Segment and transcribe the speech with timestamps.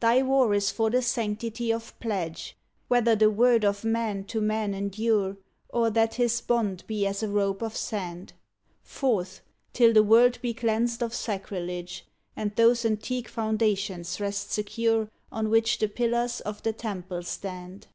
[0.00, 2.56] Thy war is for the sanctity of pledge
[2.88, 5.36] Whether the word of man to man endure,
[5.68, 8.32] Or that his bond be as a rope of sand.
[8.82, 9.40] Forth!
[9.72, 12.04] till the world be cleansed of sacrilege,
[12.34, 17.86] And those antique foundations rest secure On which the pillars of the Temple stand